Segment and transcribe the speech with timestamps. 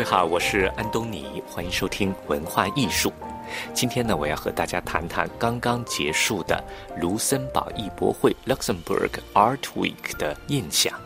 [0.00, 3.12] 位好，我是安东尼，欢迎收听文化艺术。
[3.74, 6.64] 今天呢，我要和大家谈谈刚刚结束的
[6.98, 10.98] 卢森堡艺博会 （Luxembourg Art Week） 的印象。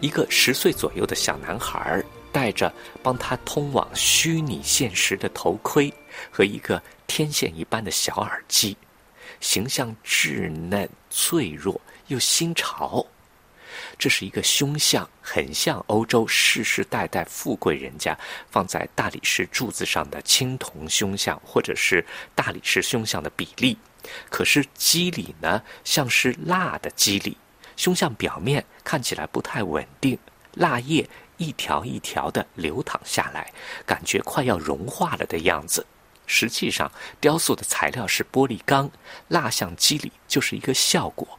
[0.00, 2.72] 一个十岁左右的小男孩戴着
[3.02, 5.92] 帮他通往虚拟现实的头盔
[6.30, 8.74] 和一个天线一般的小耳机，
[9.40, 13.04] 形象稚嫩、脆弱又新潮。
[13.98, 18.16] 这是一个胸像，很像欧洲世世代代富贵人家
[18.50, 23.78] 放在大理石柱子上的青铜胸像，或者是大理石胸像的比例。
[24.30, 27.36] 可是肌理呢，像是蜡的肌理，
[27.76, 30.18] 胸像表面看起来不太稳定，
[30.52, 31.08] 蜡液
[31.38, 33.52] 一条一条的流淌下来，
[33.86, 35.86] 感觉快要融化了的样子。
[36.26, 38.90] 实际上，雕塑的材料是玻璃钢，
[39.28, 41.38] 蜡像肌理就是一个效果。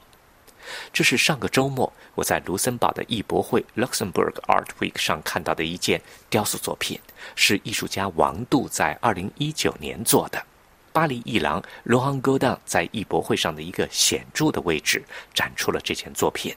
[0.92, 7.00] 这是上个周末我在卢森堡的艺博会 （Luxembourg Art Week） 上看到的一件雕塑作品，
[7.36, 10.44] 是艺术家王杜在2019年做的。
[10.92, 16.56] 巴黎艺廊 Laurent Godin 在艺博会上的一个显著的位置展出了这件作品。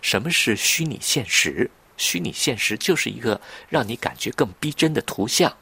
[0.00, 1.68] 什么是虚拟现实？
[1.96, 5.52] 虚拟现实就是一个让你感觉更逼真的图像，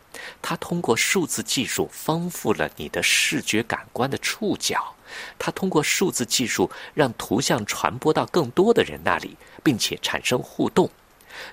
[0.42, 4.94] 它通过数字技术丰富了你的视觉感官的触角。
[5.38, 10.90] 它通过数字技术让图像传播到更多的人那里，并且产生互动。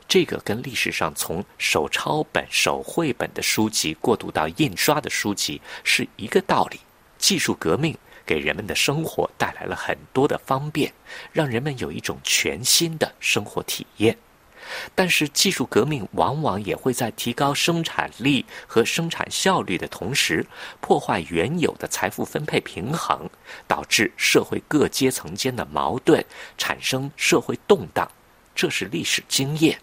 [0.08, 6.80] 这个跟历史上从手抄本、手绘本的书籍过渡到印刷的书籍是一个道理。
[7.18, 10.94] 技术革命给人们的生活带来了很多的方便，
[11.32, 14.18] 让人们有一种全新的生活体验。
[14.96, 20.46] 但是，技术革命往往也会在提高生产力和生产效率的同时，
[20.80, 23.30] 破坏原有的财富分配平衡，
[23.68, 26.24] 导致社会各阶层间的矛盾，
[26.58, 28.10] 产生社会动荡。
[28.54, 29.80] 这是历史经验。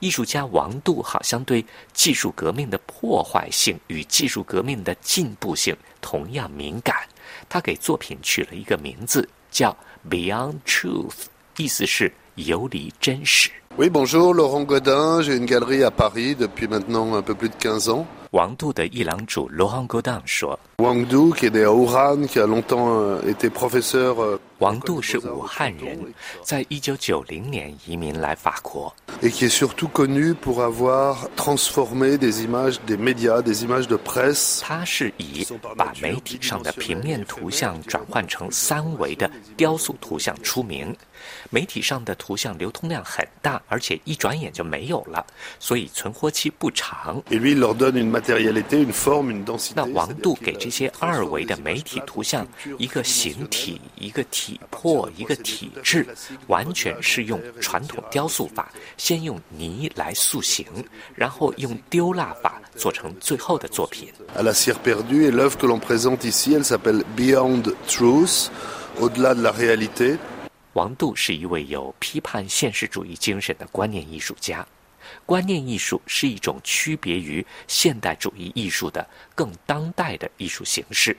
[0.00, 6.96] 艺术家王杜好像对技术革命的破坏性与技术革命的进步性同样敏感。
[7.48, 9.76] 他给作品取了一个名字，叫
[10.08, 11.26] “Beyond Truth”，
[11.56, 13.50] 意思是游离真实。
[13.76, 15.22] Oui, bonjour, Laurent Godin.
[15.22, 18.06] J'ai une galerie à Paris depuis maintenant un peu plus de 15 ans.
[18.32, 24.38] 王杜的艺廊主 Laurent Godin 说：“Wang Du qui est né à Wuhan, qui a longtemps été professeur.
[24.58, 26.12] 王杜是武汉人，
[26.42, 28.94] 在一九九零年移民来法国。
[29.22, 34.60] Et qui est surtout connu pour avoir transformé des images des médias, des images de presse.
[34.60, 40.94] 他是以把媒体上的平面图像转换成三维的雕塑图像出名。
[41.48, 45.26] 媒体上的图像流通量很大，而且一转眼就没有了，
[45.58, 47.22] 所以存活期不长。
[49.74, 52.46] 那王杜给这些二维的媒体图像
[52.78, 56.06] 一个形体，一个体魄，一个体质，
[56.46, 60.66] 完全是用传统雕塑法，先用泥来塑形，
[61.14, 64.08] 然后用丢蜡法做成最后的作品。
[70.78, 74.64] 王杜是一位有批判现实主义精神的观念艺术家。
[75.26, 81.16] 观念艺术是一种区别于现代主义艺术的更当代的艺术形式。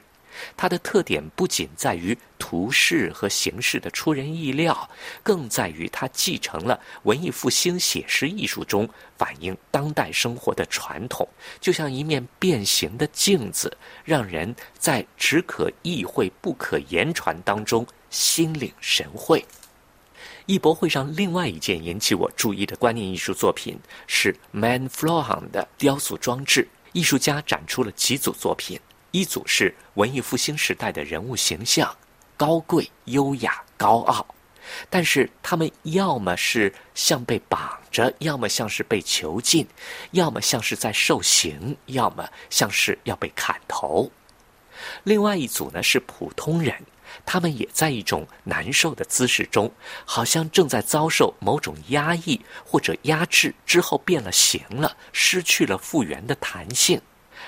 [0.56, 4.90] 它的特点不仅在于图式和形式的出人意料，
[5.22, 8.88] 更在于它继承了文艺复兴写实艺术中
[9.18, 11.28] 反映当代生活的传统，
[11.60, 19.46] 就像一面变形的镜子，让人在只可意会不可言传当中心领神会。
[20.46, 26.68] 艺博会上另外一件引起我注意的观念艺术作品是 Man Flohan 的雕塑装置。
[26.92, 28.80] 艺术家展出了几组作品，
[29.12, 31.96] 一组是文艺复兴时代的人物形象，
[32.36, 34.26] 高贵、优雅、高傲，
[34.90, 39.68] 但是他们要么是像被绑着，要么像是被囚禁，
[40.12, 44.12] 要么像是在受刑，要么像是要被砍头。
[45.04, 46.74] 另外一组呢是普通人。
[47.26, 49.72] 他们也在一种难受的姿势中，
[50.06, 57.02] 好像正在遭受某种压抑或者压制之后变了形了，失去了复原的弹性。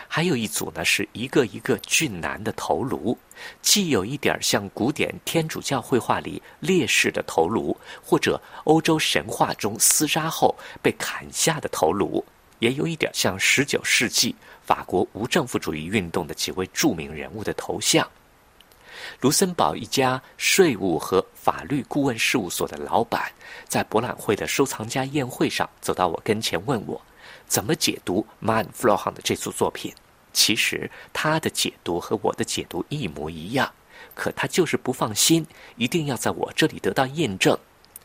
[0.07, 3.17] 还有一组呢，是一个一个俊男的头颅，
[3.61, 12.23] 既有一点像古典天主教绘画里烈士的头颅，或者欧洲神话中厮杀后被砍下的头颅，
[12.59, 18.09] 也有一点像十九世纪法国无政府主义运动的几位著名人物的头像。
[19.19, 23.31] 卢森堡一家税务和法律顾问事务所的老板，
[23.67, 27.01] 在博览会的收藏家宴会上走到我跟前，问我
[27.47, 29.93] 怎么解读 Manfred 的这组作品。
[30.33, 33.69] 其实他的解读和我的解读一模一样，
[34.15, 35.45] 可他就是不放心，
[35.75, 37.57] 一定要在我这里得到验证。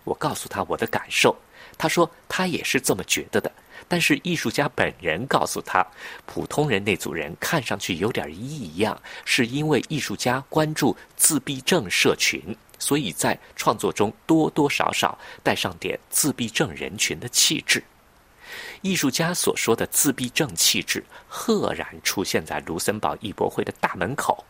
[0.02, 1.36] 我告诉他我的感受，
[1.78, 3.50] 他说他也是这么觉得的，
[3.88, 5.86] 但是艺术家本人告诉他，
[6.26, 12.42] 普通人那组人看上去有点异样，是因为艺术家关注自闭症社群，
[12.78, 17.82] 所以在创作中多多少少带上点自闭症人群的气质。
[18.82, 24.44] 艺术家所说的自闭症气质，赫然出现在卢森堡艺博会的大门口。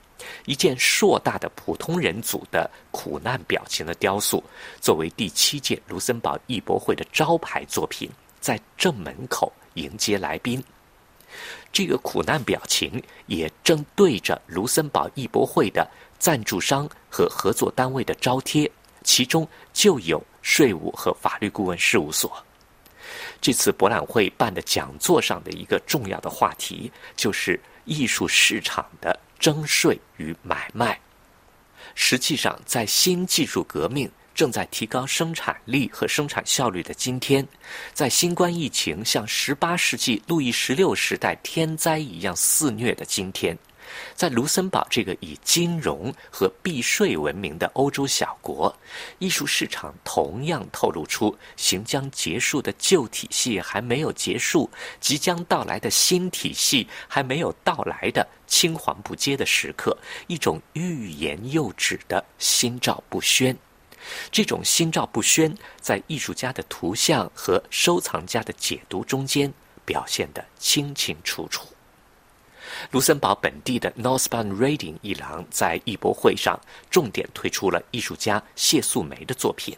[0.47, 4.43] 一件硕大的普通人组的苦难表情的雕塑，
[4.81, 8.11] 作为第七届卢森堡艺博会的招牌作品，
[8.41, 10.63] 在正门口迎接来宾。
[11.73, 15.87] 这个苦难表情也正对着卢森堡艺博会的
[16.19, 18.71] 赞助商和合作单位的招贴，
[19.03, 22.43] 其中就有税务和法律顾问事务所。
[23.41, 30.99] 这次博览会办的讲座上的一个重要的话题，就是艺术市场的征税与买卖。
[31.95, 37.45] 实际上，在新技术革命正在提高生产力和生产效率的今天，
[37.95, 43.57] 在新冠疫情像十八世纪路易十六时代天灾一样肆虐的今天。
[44.15, 48.77] 在卢森堡这个以金融和避税闻名的欧洲小国，
[49.21, 54.69] 艺术市场同样透露出行将结束的旧体系还没有结束，
[55.01, 59.97] 即将到来的新体系还没有到来的青黄不接的时刻，
[60.27, 63.57] 一种欲言又止的心照不宣。
[64.31, 69.53] 这种心照不宣，在艺术家的图像和收藏家的解读中间
[69.85, 71.67] 表现得清清楚楚。
[72.91, 76.61] 卢森堡本地的 Northbound Reading 一廊在艺博会上
[76.91, 79.77] 重点推出了艺术家谢素梅的作品。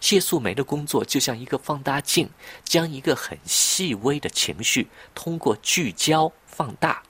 [0.00, 2.30] 谢素梅的工作就像一个放大镜，
[2.62, 7.02] 将一个很细微的情绪通过聚焦放大。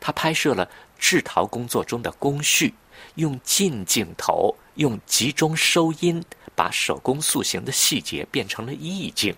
[0.00, 2.74] 他拍摄了制陶工作中的工序，
[3.16, 6.24] 用近镜头、用集中收音，
[6.54, 9.34] 把手工塑形的细节变成了意境。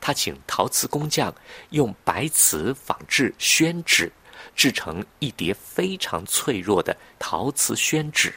[0.00, 1.34] 他请陶瓷工匠
[1.70, 4.12] 用白瓷仿制宣纸。
[4.56, 8.34] 制成一叠非常脆弱的陶瓷宣纸，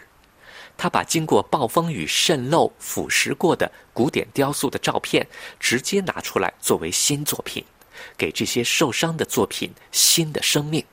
[0.78, 5.28] 他把经过暴风雨渗漏腐蚀过的古典雕塑的照片
[5.60, 7.66] 直接拿出来作为新作品，
[8.16, 10.86] 给这些受伤的作品新的生命。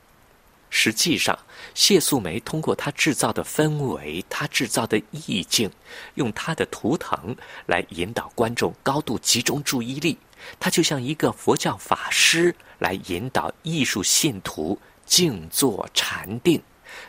[0.75, 1.37] 实际上，
[1.75, 5.69] 谢素梅通过他制造的氛围，他制造的意境，
[6.15, 7.35] 用他的图腾
[7.67, 10.17] 来引导观众高度集中注意力。
[10.59, 14.77] 他就像一个佛教法师来引导艺术信徒。
[15.05, 16.59] 静坐禅定，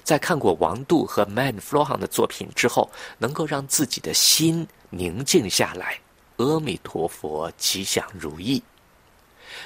[0.02, 5.96] 在看过王杜和 Man Flohan 的作品之后，能够让自己的心宁静下来。
[6.38, 8.60] 阿弥陀佛，吉祥如意。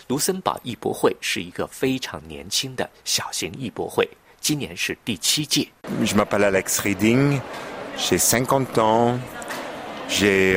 [0.07, 4.09] 卢森堡艺博会是一个非常年轻的小型艺博会，
[4.41, 5.69] 今年是第七届。
[6.05, 7.41] Je m'appelle Alex Reading,
[7.97, 9.19] j'ai cinquante ans.
[10.09, 10.57] J'ai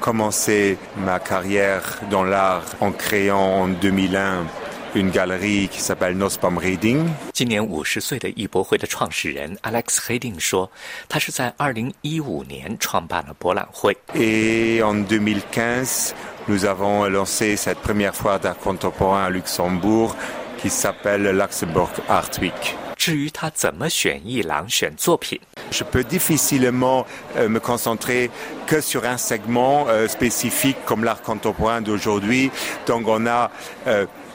[0.00, 4.46] commencé ma carrière dans l'art en créant en 2001.
[4.95, 7.07] une galerie qui s'appelle Nospom Reading。
[7.33, 10.69] 今年五十岁的艺博会的创始人 Alex Reading 说，
[11.07, 13.95] 他是在二零一五年创办了博览会。
[14.13, 16.13] Et en 2015,
[16.47, 20.15] nous avons lancé cette première foire d'art contemporain à Luxembourg
[20.61, 22.75] qui s'appelle Luxembourg Art Week.
[22.95, 25.39] 至于他怎么选艺廊、选作品，
[25.71, 28.29] je peux difficilement me concentrer
[28.67, 32.51] que sur un segment spécifique comme l'art contemporain d'aujourd'hui.
[32.85, 33.49] Donc on a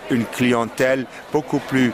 [0.10, 1.92] une clientèle beaucoup plus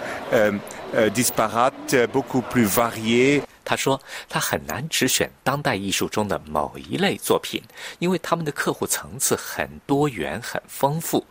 [1.14, 3.42] disparate, beaucoup plus variée.
[3.64, 7.62] 他说：“他很难只选当代艺术中的某一类作品，
[7.98, 11.26] 因为他们的客户层次很多元、很丰富。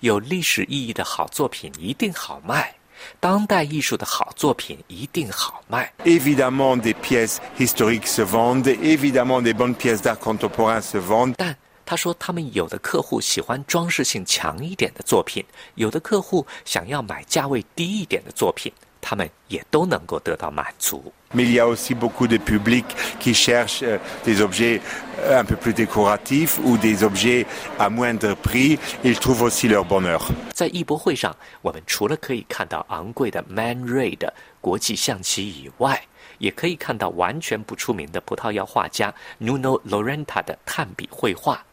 [0.00, 2.74] 有历史意义的好作品一定好卖，
[3.20, 5.92] 当代艺术的好作品一定好卖。
[6.04, 8.66] Évidemment, des pièces historiques se vendent.
[8.82, 11.34] Évidemment, des bonnes pièces d'art contemporain se vendent.
[11.36, 11.54] 但
[11.86, 15.42] 他说，他们有的客户喜欢装饰性强一点的作品，
[15.76, 21.12] 有的客户想要买价位低一点的作品，他们也都能够得到满足。
[21.32, 22.84] Mais il y a aussi beaucoup de public
[23.20, 23.84] qui cherche
[24.24, 24.80] des objets
[25.30, 27.46] un peu plus décoratifs ou des objets
[27.78, 28.78] à moindre prix.
[29.04, 30.20] Ils trouvent aussi leur bonheur.
[30.52, 36.02] 在艺博会上，我们除了可以看到昂贵的 Man Ray 的国际象棋以外，
[36.38, 41.64] 也可以看到完全不出名的葡萄牙画家 Nuno Lorenta 的炭笔绘画。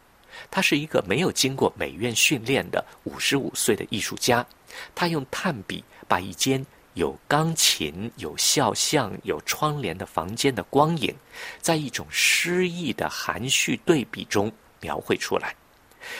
[0.50, 4.46] 他是一个没有经过美院训练的五十五岁的艺术家，
[4.94, 11.14] 他用炭笔把一间有钢琴、有肖像、有窗帘的房间的光影，
[11.60, 15.54] 在一种诗意的含蓄对比中描绘出来。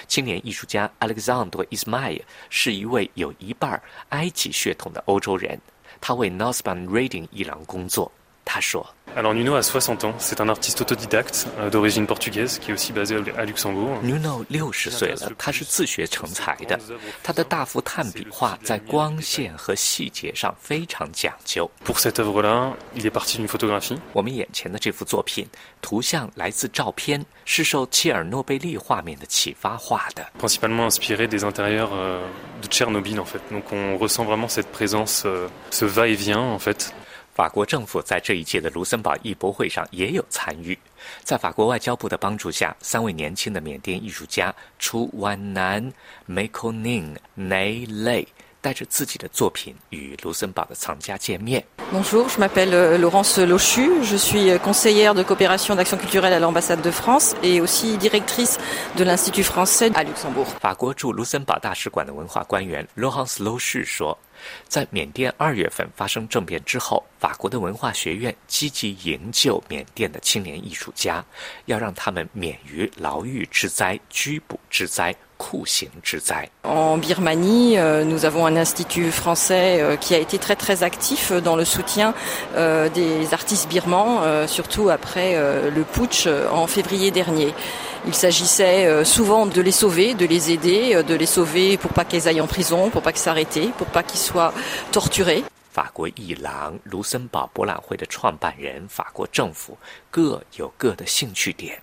[0.08, 5.60] 青年艺术家 Alexander Ismail 是一位有一半埃及血统的欧洲人，
[6.00, 8.10] 他为 Northbound Reading 一廊工作。
[8.44, 8.86] 他说。
[9.16, 13.44] Alors Nuno a 60 ans, c'est un artiste autodidacte d'origine portugaise qui est aussi basé à
[13.44, 14.00] Luxembourg.
[14.02, 16.76] Nuno 六十岁了，他是自学成才的。
[17.22, 21.70] 他的大幅炭笔画在光线和细节上非常讲究。
[21.84, 23.96] Pour cette œuvre-là, il est parti d'une photographie.
[24.12, 25.46] 我们眼前的这幅作品，
[25.80, 30.26] 图像来自照片，是受切尔诺贝利画面的启发画的。
[30.40, 31.90] Principalement inspiré des intérieurs
[32.60, 33.38] de Tchernobyl en fait.
[33.52, 35.24] Donc on ressent vraiment cette présence,
[35.70, 36.92] ce va-et-vient en fait.
[37.34, 40.78] 法国政府在这一届的卢森堡艺博会上也有参与，
[41.24, 45.92] 在法国外交部的帮助下，三位年轻的缅甸艺术家楚万南、
[46.26, 48.24] 梅科宁、内雷
[48.60, 51.64] 带着自己的作品与卢森堡的藏家见面。
[51.92, 57.34] Bonjour, je m'appelle Laurence Lochu, je suis conseillère de coopération d'action culturelle à l'ambassade de France
[57.42, 58.58] et aussi directrice
[58.96, 60.46] de l'institut français à Luxembourg。
[60.60, 64.16] 法国驻卢森堡大使馆的文化官员 Laurence Lochu 说。
[64.68, 71.24] 在缅甸二月份发生政变之后，法国的文化学院积极营救缅甸的青年艺术家，
[71.66, 76.48] 要让他们免于牢狱之灾、拘捕之灾、酷刑之灾。
[76.62, 82.14] En Birmanie, nous avons un institut français qui a été très très actif dans le soutien
[82.54, 85.34] des artistes birmans, surtout après
[85.70, 87.54] le putsch en février dernier.
[88.06, 92.28] Il s'agissait souvent de les sauver, de les aider, de les sauver pour pas qu'ils
[92.28, 94.20] aillent en prison, pour pas qu'ils s'arrêtent, pour pas qu'ils
[95.70, 99.76] 法国艺廊卢森堡博览会的创办人、法国政府
[100.10, 101.82] 各有各的兴趣点，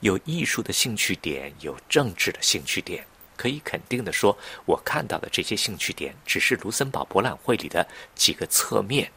[0.00, 3.04] 有艺术的兴趣点，有政治的兴趣点。
[3.36, 9.10] 可以肯定的说，我看到的这些兴趣点只是卢森堡博览会里的几个侧面。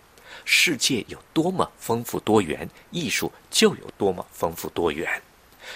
[0.44, 5.22] 世界有多么丰富多元，艺术就有多么丰富多元。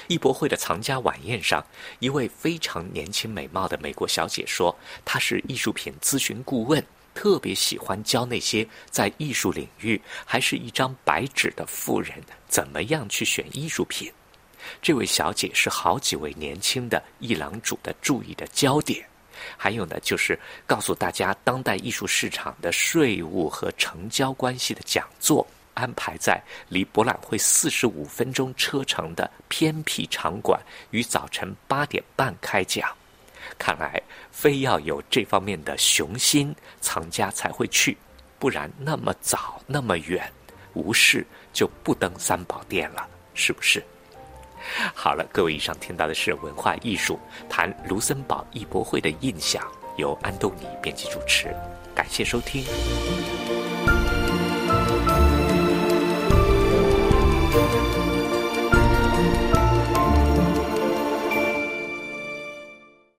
[0.07, 1.65] 艺博会的藏家晚宴上，
[1.99, 6.83] 一位非常年轻美貌的美国小姐说：“她是艺术品咨询顾问，
[7.13, 12.13] 特别喜欢教那些在艺术领域还是一张白纸的富人
[12.47, 14.11] 怎么样去选艺术品。”
[14.81, 19.05] 这位小姐是好几位年轻的艺廊主的注意的焦点。
[19.57, 25.45] 还有呢，就是告诉大家当代艺术市场的税务和成交关系的讲座。
[25.73, 30.61] 安排在离博览会四十五分钟车程的偏僻场馆，
[30.91, 32.89] 于早晨八点半开讲。
[33.59, 34.01] 看来
[34.31, 37.97] 非要有这方面的雄心，藏家才会去，
[38.39, 40.31] 不然那么早那么远，
[40.73, 43.83] 无事就不登三宝殿了，是不是？
[44.95, 49.61] 好了，各位，以上听到的是文化艺术谈卢森堡艺博会的印象，
[49.97, 51.53] 由安东尼编辑主持，
[51.93, 52.63] 感谢收听。